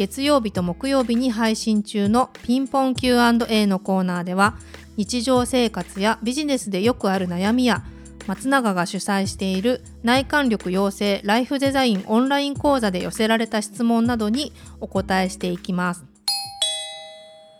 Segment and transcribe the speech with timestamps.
[0.00, 4.56] 月曜日と木曜日に配信中のピンポン Q&A のコーナーでは
[4.96, 7.84] 日常生活やビジネスでよくある悩みや
[8.26, 16.06] 松永が主催している内観力養成ライフデザインオンライン講座で寄せられた質問などにお答えしていきます。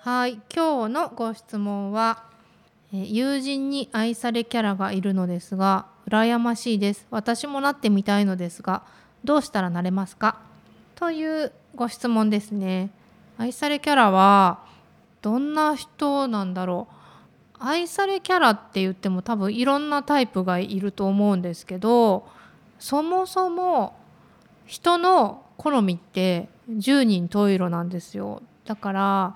[0.00, 2.24] はい、今日のご質問は
[2.90, 8.82] 友人に愛されキャラがいるのですが羨ましいです私もなってみたいのですが
[9.22, 10.53] どうしたらなれますか？
[10.94, 12.90] というご質問ですね。
[13.36, 14.60] 愛されキャラは
[15.22, 16.94] どんな人なんだろう。
[17.58, 22.26] 愛されキャラって言っても多分いろんなタイプがいると思うんですけど
[22.78, 23.94] そもそも
[24.66, 28.42] 人の好みって10人十色なんですよ。
[28.64, 29.34] だから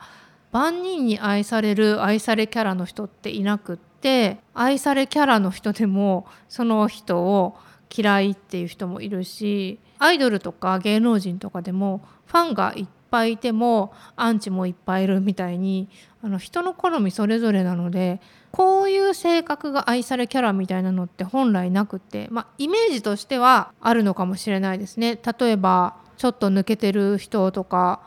[0.52, 7.56] 万人に愛される愛されキャラの人っていなくって愛されキャラの人でもその人を
[7.94, 15.88] 嫌いっていう人もいるしアイドルとか芸能人とかでもファンがいっぱいいてもアンチもいっぱいいるみたいに
[16.22, 25.18] あの人の好みそれぞれなのでこういう性格が愛されキャラみたいなのって本来なくて、まあ、イメージとしてはあるのかもしれないですね。
[25.38, 28.00] 例えばちょっと抜けてる人とか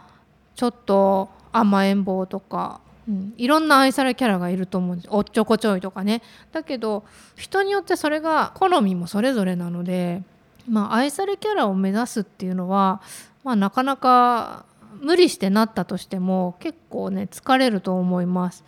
[0.55, 5.07] ちょっと甘えん坊とか、うん、いろんな愛されキャラがいると思うんです。
[5.11, 6.21] おっちょこちょいとかね。
[6.51, 7.03] だけど
[7.35, 10.21] 人によってそれが好みもそれぞれなので、
[10.69, 13.01] まあ、愛されキャラを目指すっていうのは、
[13.43, 14.65] まあ、なかなか
[14.99, 18.63] 無理してなったとしても結構ね疲れると思います。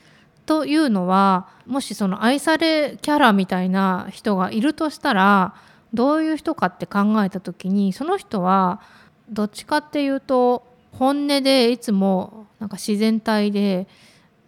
[0.45, 5.55] というのはもしその愛されキャラみたいな人がいるとしたら
[5.93, 8.81] どういう人かって考えた時にその人は
[9.29, 13.87] どっちかっていうと本音でいつもなんか自然体で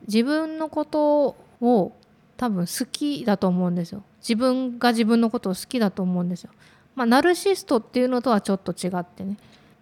[0.07, 1.95] 自分のことを
[2.37, 4.03] 多分好きだと思うんですよ。
[4.19, 6.51] 自分が自分のことを好きだと思うんですよ。
[6.95, 9.37] まあナルシストっていうのとはちょっと違ってね。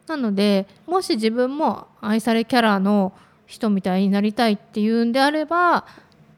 [0.08, 3.14] なのでもし自分も愛されキャラの
[3.46, 5.86] 人みたいになりたいっていうんであれば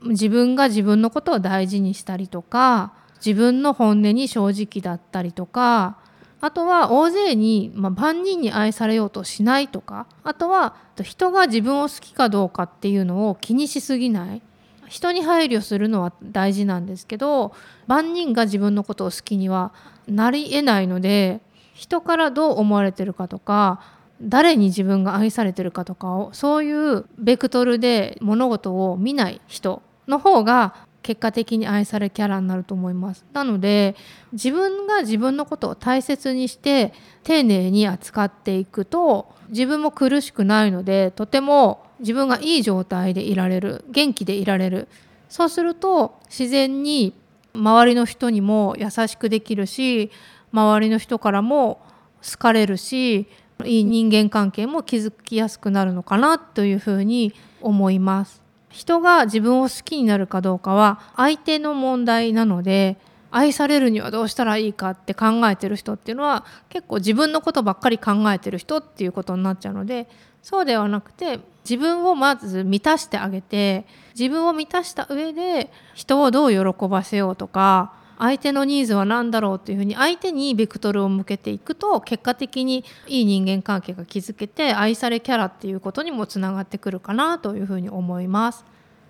[0.04, 2.94] 自分が自分のことを大事にしたりとか
[3.26, 5.98] 自分の本音に正直だったりとか
[6.46, 14.42] あとは大勢に、まあ、万人に愛されようとしないとかあとは人が自分を好きかどうかっていうのを気にしすぎない。
[14.88, 17.54] 人に配慮するのは大事なんですけど
[17.88, 19.74] 万人が自分のことを好きには
[20.08, 21.42] なりえないので
[21.74, 23.82] 人からどう思われてるかとか
[24.22, 33.96] 誰に自分が愛されてるかとかをそういうベクトルで物事を見ない人の方が結果的に愛されキャラになると思いますなので
[34.34, 36.94] 自分が自分のことを大切にして
[37.24, 44.88] 丁寧に扱っていくと自分も苦しくないのでとても自分がいい状態でいられる元気でいられる
[45.30, 47.14] そうすると自然に
[47.54, 50.10] 周りの人にも優しくできるし
[50.52, 51.86] 周りの人からも
[52.24, 53.28] 好かれるし
[53.64, 58.45] いい人間関係も築きやすくなるのかなというふうに思います。
[58.76, 62.98] 人が自分を好きになるかどうかは相手の問題なので
[63.32, 70.10] 愛されるにはどうしたらいいかって考えてる人っていうのは結構自分のことばっかり考えてる人っていうことになっちゃうので
[70.44, 88.66] そうではなくて自分をまず満たしてあげて自分を満たした上で人をどう喜ばせようとか相手のニーズは何だろうというふうに相手にベクトルを向けていくと結果的にいい人間関係が築けて愛されキャラっていうことにもつながってくるかなというふうに思います。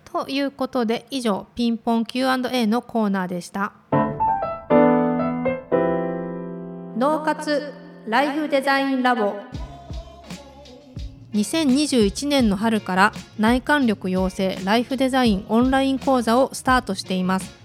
[0.05, 3.73] ということで以上ピンポン Q&A のコーナーでした。
[6.97, 7.73] 脳活
[8.07, 9.35] ライフデザインラボ
[11.33, 17.64] 2021年の春から内観力養成ライフデザインオンライン講座をスタートしています。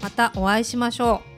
[0.00, 1.22] またお会いしましょ